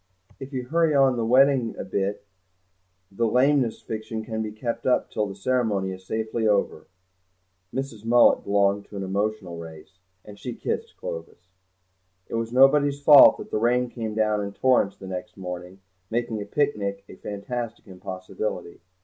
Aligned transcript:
If 0.39 0.51
you 0.51 0.63
hurry 0.65 0.95
on 0.95 1.15
the 1.15 1.23
wedding 1.27 1.75
a 1.77 1.83
bit 1.85 2.25
the 3.11 3.27
lameness 3.27 3.81
fiction 3.83 4.25
can 4.25 4.41
be 4.41 4.51
kept 4.51 4.87
up 4.87 5.11
till 5.11 5.27
the 5.27 5.35
ceremony 5.35 5.91
is 5.91 6.07
safely 6.07 6.47
over." 6.47 6.87
Mrs. 7.71 8.03
Mullet 8.03 8.43
belonged 8.43 8.85
to 8.85 8.97
an 8.97 9.03
emotional 9.03 9.57
race, 9.59 9.99
and 10.25 10.39
she 10.39 10.55
kissed 10.55 10.97
Clovis. 10.97 11.49
It 12.27 12.33
was 12.33 12.51
nobody's 12.51 12.99
fault 12.99 13.37
that 13.37 13.51
the 13.51 13.59
rain 13.59 13.89
came 13.91 14.15
down 14.15 14.41
in 14.43 14.53
torrents 14.53 14.97
the 14.97 15.05
next 15.05 15.37
morning, 15.37 15.81
making 16.09 16.41
a 16.41 16.45
picnic 16.45 17.03
a 17.07 17.13
fantastic 17.17 17.85
impossibility. 17.85 18.81